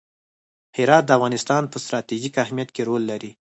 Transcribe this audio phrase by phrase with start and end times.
[0.77, 3.31] هرات د افغانستان په ستراتیژیک اهمیت کې رول لري.